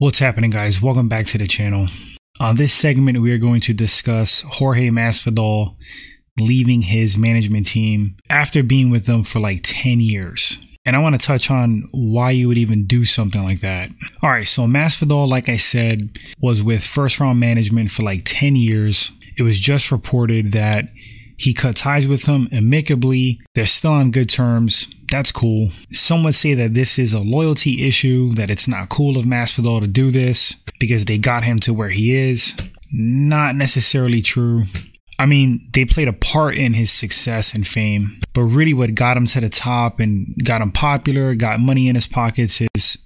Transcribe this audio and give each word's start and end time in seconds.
What's 0.00 0.20
happening, 0.20 0.50
guys? 0.50 0.80
Welcome 0.80 1.08
back 1.08 1.26
to 1.26 1.38
the 1.38 1.46
channel. 1.48 1.88
On 2.38 2.54
this 2.54 2.72
segment, 2.72 3.20
we 3.20 3.32
are 3.32 3.38
going 3.38 3.60
to 3.62 3.74
discuss 3.74 4.42
Jorge 4.42 4.90
Masvidal 4.90 5.74
leaving 6.38 6.82
his 6.82 7.18
management 7.18 7.66
team 7.66 8.14
after 8.30 8.62
being 8.62 8.90
with 8.90 9.06
them 9.06 9.24
for 9.24 9.40
like 9.40 9.62
10 9.64 9.98
years. 9.98 10.56
And 10.86 10.94
I 10.94 11.00
want 11.00 11.20
to 11.20 11.26
touch 11.26 11.50
on 11.50 11.88
why 11.90 12.30
you 12.30 12.46
would 12.46 12.58
even 12.58 12.86
do 12.86 13.04
something 13.04 13.42
like 13.42 13.60
that. 13.62 13.90
All 14.22 14.30
right, 14.30 14.46
so 14.46 14.68
Masvidal, 14.68 15.28
like 15.28 15.48
I 15.48 15.56
said, 15.56 16.16
was 16.40 16.62
with 16.62 16.84
first 16.84 17.18
round 17.18 17.40
management 17.40 17.90
for 17.90 18.04
like 18.04 18.22
10 18.24 18.54
years. 18.54 19.10
It 19.36 19.42
was 19.42 19.58
just 19.58 19.90
reported 19.90 20.52
that 20.52 20.90
he 21.38 21.54
cut 21.54 21.76
ties 21.76 22.08
with 22.08 22.26
him 22.26 22.48
amicably. 22.52 23.40
They're 23.54 23.66
still 23.66 23.92
on 23.92 24.10
good 24.10 24.28
terms. 24.28 24.92
That's 25.10 25.32
cool. 25.32 25.70
Some 25.92 26.24
would 26.24 26.34
say 26.34 26.52
that 26.54 26.74
this 26.74 26.98
is 26.98 27.12
a 27.12 27.20
loyalty 27.20 27.86
issue, 27.86 28.34
that 28.34 28.50
it's 28.50 28.68
not 28.68 28.88
cool 28.88 29.16
of 29.16 29.24
Masvidal 29.24 29.80
to 29.80 29.86
do 29.86 30.10
this 30.10 30.56
because 30.80 31.04
they 31.04 31.16
got 31.16 31.44
him 31.44 31.60
to 31.60 31.72
where 31.72 31.90
he 31.90 32.14
is. 32.14 32.54
Not 32.92 33.54
necessarily 33.54 34.20
true. 34.20 34.64
I 35.18 35.26
mean, 35.26 35.68
they 35.72 35.84
played 35.84 36.08
a 36.08 36.12
part 36.12 36.56
in 36.56 36.74
his 36.74 36.90
success 36.92 37.54
and 37.54 37.66
fame, 37.66 38.20
but 38.34 38.42
really 38.42 38.74
what 38.74 38.94
got 38.94 39.16
him 39.16 39.26
to 39.26 39.40
the 39.40 39.48
top 39.48 40.00
and 40.00 40.34
got 40.44 40.60
him 40.60 40.70
popular, 40.70 41.34
got 41.34 41.60
money 41.60 41.88
in 41.88 41.94
his 41.94 42.06
pockets 42.06 42.60
is 42.74 42.98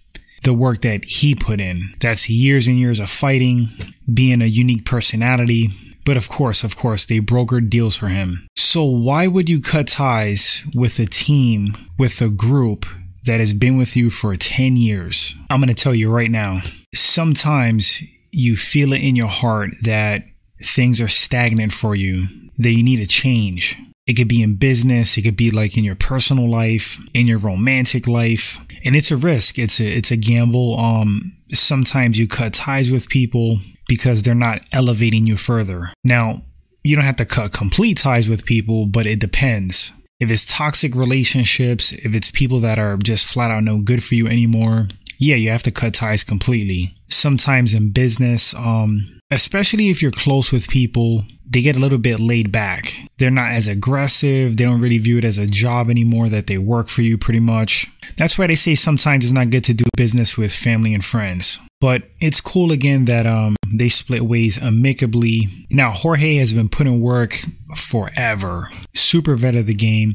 the 0.43 0.55
work 0.55 0.83
that 0.83 1.05
he 1.05 1.35
put 1.35 1.61
in. 1.61 1.95
That's 2.01 2.29
years 2.29 2.67
and 2.67 2.79
years 2.79 3.01
of 3.01 3.11
fighting, 3.11 3.69
being 4.13 4.43
a 4.43 4.47
unique 4.47 4.85
personality, 4.85 5.71
but 6.05 6.17
of 6.17 6.29
course, 6.29 6.65
of 6.65 6.77
course, 6.77 7.07
they 7.07 7.21
brokered 7.21 7.71
deals 7.71 7.97
for 7.97 8.09
him. 8.09 8.47
So 8.57 8.85
why 8.85 9.27
would 9.27 9.49
you 9.49 9.61
cut 9.61 9.87
ties 9.87 10.63
with 10.75 10.99
a 10.99 11.07
team, 11.07 11.77
with 11.99 12.21
a 12.21 12.29
group 12.29 12.87
that 13.25 13.39
has 13.39 13.53
been 13.53 13.77
with 13.77 13.97
you 13.97 14.11
for 14.11 14.37
10 14.37 14.77
years? 14.77 15.35
I'm 15.49 15.61
going 15.61 15.69
to 15.69 15.75
tell 15.75 15.95
you 15.95 16.11
right 16.11 16.31
now. 16.31 16.59
Sometimes 16.95 18.03
you 18.33 18.57
feel 18.57 18.93
it 18.93 19.03
in 19.03 19.15
your 19.15 19.29
heart 19.29 19.71
that 19.83 20.25
things 20.63 21.01
are 21.01 21.09
stagnant 21.09 21.73
for 21.73 21.95
you, 21.95 22.27
that 22.59 22.71
you 22.71 22.83
need 22.83 23.01
a 23.01 23.07
change. 23.07 23.79
It 24.07 24.15
could 24.15 24.29
be 24.29 24.43
in 24.43 24.57
business, 24.57 25.17
it 25.17 25.23
could 25.23 25.37
be 25.37 25.53
like 25.53 25.77
in 25.77 25.85
your 25.85 25.95
personal 25.95 26.51
life, 26.51 26.99
in 27.15 27.29
your 27.29 27.39
romantic 27.39 28.09
life, 28.09 28.59
and 28.85 28.97
it's 28.97 29.11
a 29.11 29.17
risk. 29.17 29.59
It's 29.59 29.81
a 29.81 29.87
it's 29.87 30.11
a 30.11 30.17
gamble. 30.17 30.79
Um 30.79 31.33
sometimes 31.53 32.19
you 32.19 32.27
cut 32.27 32.55
ties 32.55 32.91
with 32.91 33.09
people 33.09 33.59
because 33.89 34.23
they're 34.23 34.35
not 34.35 34.61
elevating 34.73 35.27
you 35.27 35.37
further. 35.37 35.93
Now, 36.03 36.37
you 36.83 36.97
don't 36.97 37.05
have 37.05 37.17
to 37.17 37.27
cut 37.27 37.53
complete 37.53 37.99
ties 37.99 38.29
with 38.29 38.45
people, 38.45 38.87
but 38.87 39.07
it 39.07 39.19
depends. 39.19 39.93
If 40.19 40.31
it's 40.31 40.47
toxic 40.47 40.95
relationships, 40.95 41.93
if 41.93 42.15
it's 42.15 42.31
people 42.31 42.61
that 42.61 42.79
are 42.79 42.97
just 42.97 43.27
flat 43.27 43.51
out 43.51 43.65
no 43.65 43.79
good 43.79 44.03
for 44.05 44.15
you 44.15 44.29
anymore, 44.29 44.89
yeah, 45.19 45.37
you 45.37 45.51
have 45.51 45.63
to 45.65 45.71
cut 45.71 45.95
ties 45.95 46.25
completely. 46.25 46.95
Sometimes 47.09 47.75
in 47.75 47.93
business, 47.93 48.55
um, 48.55 49.21
especially 49.31 49.91
if 49.91 50.03
you're 50.03 50.11
close 50.11 50.53
with 50.53 50.69
people, 50.69 51.25
they 51.49 51.63
get 51.63 51.77
a 51.77 51.81
little 51.81 51.99
bit 51.99 52.19
laid 52.19 52.51
back. 52.51 52.95
They're 53.19 53.31
not 53.31 53.53
as 53.53 53.69
aggressive. 53.69 54.57
They 54.57 54.65
don't 54.65 54.81
really 54.81 54.99
view 54.99 55.19
it 55.19 55.25
as 55.25 55.39
a 55.39 55.47
job 55.47 55.91
anymore, 55.91 56.29
that 56.29 56.47
they 56.47 56.59
work 56.59 56.89
for 56.89 57.03
you 57.03 57.19
pretty 57.19 57.41
much. 57.41 57.89
That's 58.17 58.39
why 58.39 58.47
they 58.47 58.55
say 58.55 58.75
sometimes 58.75 59.25
it's 59.25 59.33
not 59.33 59.51
good 59.51 59.65
to 59.65 59.75
do 59.75 59.85
business 59.97 60.37
with 60.37 60.53
family 60.53 60.95
and 60.95 61.05
friends. 61.05 61.59
But 61.83 62.05
it's 62.21 62.41
cool 62.41 62.71
again 62.71 63.07
that 63.07 63.27
um, 63.27 63.57
they 63.75 63.89
split 63.89 64.23
ways 64.23 64.63
amicably. 64.63 65.49
Now, 65.69 65.91
Jorge 65.91 66.37
has 66.37 66.55
been 66.55 66.69
putting 66.69 67.01
work 67.01 67.41
forever. 67.75 68.71
Super 68.95 69.35
vet 69.35 69.57
of 69.57 69.67
the 69.67 69.75
game. 69.75 70.15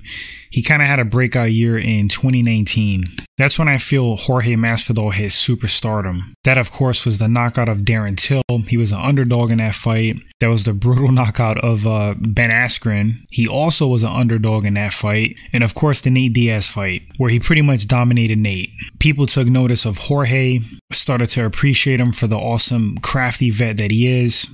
He 0.49 0.63
kind 0.63 0.81
of 0.81 0.87
had 0.87 0.99
a 0.99 1.05
breakout 1.05 1.51
year 1.51 1.77
in 1.77 2.07
2019. 2.07 3.03
That's 3.37 3.59
when 3.59 3.67
I 3.67 3.77
feel 3.77 4.15
Jorge 4.15 4.55
Masvidal 4.55 5.13
hit 5.13 5.31
superstardom. 5.31 6.33
That, 6.43 6.57
of 6.57 6.71
course, 6.71 7.05
was 7.05 7.19
the 7.19 7.27
knockout 7.27 7.69
of 7.69 7.79
Darren 7.79 8.17
Till. 8.17 8.41
He 8.67 8.77
was 8.77 8.91
an 8.91 8.99
underdog 8.99 9.51
in 9.51 9.57
that 9.57 9.75
fight. 9.75 10.19
That 10.39 10.49
was 10.49 10.63
the 10.63 10.73
brutal 10.73 11.11
knockout 11.11 11.59
of 11.59 11.85
uh, 11.85 12.15
Ben 12.17 12.49
Askren. 12.49 13.23
He 13.29 13.47
also 13.47 13.87
was 13.87 14.03
an 14.03 14.11
underdog 14.11 14.65
in 14.65 14.75
that 14.75 14.93
fight. 14.93 15.35
And, 15.53 15.63
of 15.63 15.75
course, 15.75 16.01
the 16.01 16.09
Nate 16.09 16.33
Diaz 16.33 16.67
fight, 16.67 17.03
where 17.17 17.29
he 17.29 17.39
pretty 17.39 17.61
much 17.61 17.87
dominated 17.87 18.37
Nate. 18.37 18.71
People 18.99 19.27
took 19.27 19.47
notice 19.47 19.85
of 19.85 19.97
Jorge, 19.97 20.59
started 20.91 21.27
to 21.27 21.41
appreciate 21.57 21.99
him 21.99 22.11
for 22.11 22.27
the 22.27 22.37
awesome, 22.37 22.99
crafty 22.99 23.49
vet 23.49 23.77
that 23.77 23.89
he 23.89 24.05
is 24.07 24.47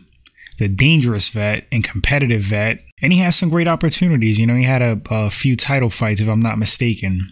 the 0.58 0.69
dangerous 0.69 1.28
vet 1.28 1.68
and 1.69 1.84
competitive 1.84 2.41
vet. 2.44 2.81
And 3.02 3.12
he 3.12 3.19
has 3.19 3.36
some 3.36 3.50
great 3.50 3.68
opportunities. 3.68 4.40
You 4.40 4.47
know, 4.47 4.56
he 4.56 4.64
had 4.64 4.81
a, 4.81 5.02
a 5.09 5.30
few 5.30 5.58
title 5.58 5.90
fights, 5.90 6.22
if 6.22 6.30
I'm 6.30 6.40
not 6.40 6.58
mistaken. 6.58 7.25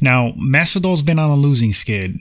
Now, 0.00 0.32
Masvidal's 0.32 1.02
been 1.02 1.18
on 1.18 1.30
a 1.30 1.34
losing 1.34 1.72
skid, 1.72 2.16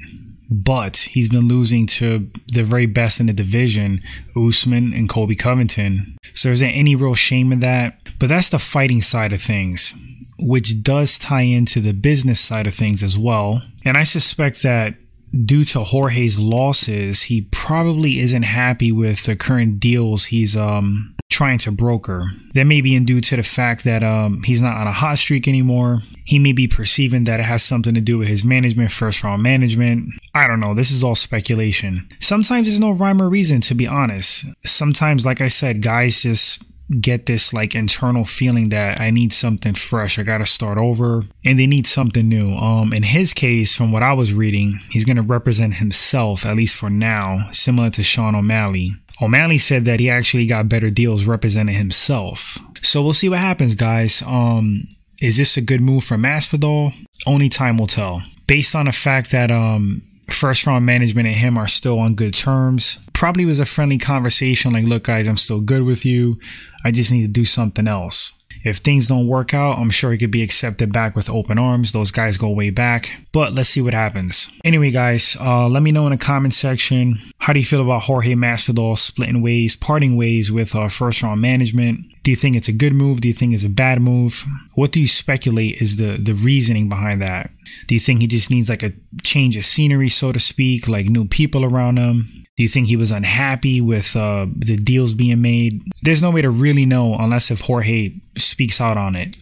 but 0.50 0.98
he's 1.12 1.30
been 1.30 1.48
losing 1.48 1.86
to 1.88 2.32
the 2.48 2.64
very 2.64 2.88
best 2.88 3.20
in 3.20 3.28
the 3.28 3.34
division, 3.34 4.00
Usman 4.36 4.92
and 4.92 5.08
Colby 5.08 5.36
Covington. 5.36 6.18
So 6.34 6.50
is 6.50 6.62
there 6.62 6.72
any 6.74 6.96
real 6.96 7.14
shame 7.14 7.52
in 7.52 7.60
that? 7.60 8.00
But 8.18 8.30
that's 8.30 8.50
the 8.50 8.58
fighting 8.58 9.04
side 9.04 9.34
of 9.34 9.42
things 9.42 9.94
which 10.40 10.84
does 10.84 11.18
tie 11.18 11.42
into 11.42 11.80
the 11.80 11.94
business 11.94 12.42
side 12.42 12.68
of 12.68 12.76
things 12.76 13.04
as 13.04 13.18
well. 13.18 13.62
And 13.86 13.96
I 13.96 14.04
suspect 14.04 14.64
that 14.64 14.96
due 15.44 15.64
to 15.66 15.84
Jorge's 15.84 16.40
losses, 16.40 17.24
he 17.24 17.42
probably 17.52 18.20
isn't 18.20 18.44
happy 18.44 18.92
with 18.92 19.24
the 19.24 19.36
current 19.36 19.80
deals 19.80 20.26
he's 20.26 20.56
um 20.56 21.16
trying 21.30 21.58
to 21.58 21.72
broker. 21.72 22.32
That 22.54 22.64
may 22.64 22.80
be 22.80 22.98
due 23.02 23.20
to 23.20 23.36
the 23.36 23.44
fact 23.44 23.84
that 23.84 24.04
um 24.04 24.44
he's 24.44 24.62
not 24.62 24.78
on 24.78 24.88
a 24.88 24.92
hot 24.92 25.18
streak 25.18 25.48
anymore. 25.48 26.02
He 26.24 26.40
may 26.40 26.54
be 26.54 26.68
perceiving 26.68 27.26
that 27.26 27.40
it 27.40 27.44
has 27.44 27.64
something 27.64 27.94
to 27.94 28.02
do 28.02 28.18
with 28.18 28.28
his 28.28 28.46
management, 28.46 28.92
first 28.92 29.24
round 29.24 29.44
management. 29.44 30.10
I 30.34 30.48
don't 30.48 30.60
know. 30.60 30.74
This 30.74 30.92
is 30.92 31.04
all 31.04 31.16
speculation. 31.16 32.08
Sometimes 32.20 32.68
there's 32.68 32.80
no 32.80 32.92
rhyme 32.92 33.22
or 33.22 33.30
reason, 33.30 33.62
to 33.62 33.76
be 33.76 33.88
honest. 33.88 34.46
Sometimes, 34.66 35.26
like 35.26 35.42
I 35.42 35.50
said, 35.50 35.82
guys 35.82 36.22
just 36.22 36.64
get 37.00 37.26
this 37.26 37.54
like 37.54 37.74
internal 37.74 38.26
feeling 38.26 38.70
that 38.70 39.00
I 39.00 39.10
need 39.10 39.34
something 39.34 39.74
fresh. 39.74 40.20
I 40.20 40.24
got 40.24 40.38
to 40.38 40.46
start 40.46 40.78
over 40.78 41.24
and 41.44 41.60
they 41.60 41.68
need 41.68 41.88
something 41.88 42.28
new. 42.28 42.54
Um 42.56 42.94
in 42.94 43.04
his 43.04 43.34
case 43.34 43.76
from 43.76 43.92
what 43.92 44.04
I 44.04 44.14
was 44.14 44.34
reading, 44.34 44.80
he's 44.90 45.06
going 45.06 45.18
to 45.18 45.24
represent 45.24 45.76
himself 45.76 46.46
at 46.46 46.56
least 46.56 46.76
for 46.76 46.90
now, 46.90 47.50
similar 47.52 47.90
to 47.92 48.04
Sean 48.04 48.36
O'Malley. 48.36 48.92
O'Malley 49.22 49.58
said 49.58 49.86
that 49.86 50.00
he 50.00 50.10
actually 50.10 50.46
got 50.46 50.70
better 50.70 50.90
deals 50.90 51.26
representing 51.26 51.76
himself. 51.76 52.60
So 52.82 53.02
we'll 53.02 53.14
see 53.14 53.30
what 53.30 53.40
happens, 53.40 53.74
guys. 53.74 54.22
Um 54.26 54.88
is 55.20 55.38
this 55.38 55.58
a 55.58 55.62
good 55.62 55.82
move 55.82 56.04
for 56.04 56.18
Masvidal? 56.18 56.94
Only 57.26 57.50
time 57.50 57.78
will 57.78 57.88
tell. 57.88 58.22
Based 58.46 58.76
on 58.76 58.86
the 58.86 58.92
fact 58.92 59.32
that 59.32 59.50
um 59.50 60.04
first 60.28 60.66
round 60.66 60.86
management 60.86 61.28
and 61.28 61.38
him 61.38 61.58
are 61.58 61.68
still 61.68 62.00
on 62.00 62.16
good 62.16 62.34
terms. 62.34 62.98
Probably 63.14 63.46
was 63.46 63.60
a 63.60 63.66
friendly 63.66 63.98
conversation 63.98 64.74
like, 64.74 64.86
look, 64.86 65.04
guys, 65.04 65.28
I'm 65.28 65.38
still 65.38 65.62
good 65.62 65.84
with 65.84 66.06
you. 66.06 66.40
I 66.84 66.92
just 66.92 67.12
need 67.12 67.22
to 67.22 67.28
do 67.28 67.46
something 67.46 67.88
else. 67.88 68.34
If 68.66 68.78
things 68.78 69.08
don't 69.08 69.28
work 69.28 69.54
out, 69.54 69.78
I'm 69.78 69.92
sure 69.92 70.12
he 70.12 70.18
could 70.18 70.32
be 70.32 70.42
accepted 70.42 70.92
back 70.92 71.16
with 71.16 71.30
open 71.30 71.60
arms. 71.60 71.92
Those 71.92 72.10
guys 72.10 72.36
go 72.36 72.50
way 72.50 72.72
back. 72.72 73.22
But 73.32 73.54
let's 73.54 73.70
see 73.70 73.82
what 73.82 73.94
happens. 73.94 74.50
Anyway, 74.64 74.90
guys, 74.90 75.38
uh, 75.40 75.68
let 75.68 75.84
me 75.84 75.92
know 75.92 76.08
in 76.08 76.12
the 76.12 76.18
comment 76.18 76.56
section 76.56 77.20
how 77.38 77.54
do 77.54 77.60
you 77.60 77.66
feel 77.66 77.84
about 77.84 78.04
Jorge 78.04 78.34
Masvidal 78.34 78.98
splitting 78.98 79.44
ways, 79.44 79.76
parting 79.76 80.18
ways 80.18 80.52
with 80.52 80.76
uh, 80.76 80.90
first 80.90 81.22
round 81.22 81.42
management? 81.42 82.08
Do 82.24 82.32
you 82.32 82.36
think 82.36 82.56
it's 82.56 82.68
a 82.68 82.74
good 82.74 82.94
move? 82.94 83.22
Do 83.22 83.28
you 83.28 83.36
think 83.36 83.54
it's 83.54 83.64
a 83.64 83.70
bad 83.70 84.02
move? 84.02 84.46
What 84.74 84.92
do 84.92 85.00
you 85.00 85.08
speculate 85.08 85.80
is 85.80 85.98
the 85.98 86.18
the 86.18 86.34
reasoning 86.34 86.90
behind 86.90 87.22
that? 87.22 87.52
Do 87.86 87.94
you 87.94 88.00
think 88.00 88.22
he 88.22 88.28
just 88.28 88.50
needs 88.50 88.68
like 88.68 88.82
a 88.82 88.94
change 89.24 89.56
of 89.58 89.64
scenery, 89.64 90.10
so 90.10 90.32
to 90.32 90.40
speak, 90.40 90.88
like 90.88 91.06
new 91.06 91.28
people 91.28 91.64
around 91.64 91.98
him? 91.98 92.45
Do 92.58 92.64
you 92.64 92.70
think 92.70 92.88
he 92.88 92.96
was 92.96 93.12
unhappy 93.12 93.82
with 93.82 94.16
uh, 94.16 94.48
the 94.56 94.78
deals 94.78 95.14
being 95.14 95.42
made? 95.42 95.82
There's 96.04 96.22
no 96.22 96.32
way 96.32 96.42
to 96.42 96.50
really 96.50 96.86
know 96.86 97.16
unless 97.16 97.52
if 97.52 97.62
Jorge 97.62 98.14
speaks 98.38 98.80
out 98.80 98.96
on 98.96 99.16
it. 99.16 99.38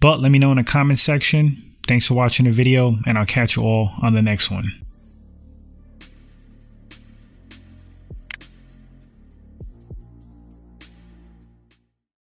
But 0.00 0.20
let 0.20 0.30
me 0.30 0.38
know 0.38 0.50
in 0.50 0.56
the 0.56 0.64
comment 0.64 0.98
section. 0.98 1.74
Thanks 1.86 2.06
for 2.06 2.14
watching 2.14 2.46
the 2.46 2.52
video, 2.52 2.96
and 3.06 3.18
I'll 3.18 3.26
catch 3.26 3.56
you 3.56 3.62
all 3.62 3.92
on 4.00 4.14
the 4.14 4.22
next 4.22 4.50
one. 4.50 4.72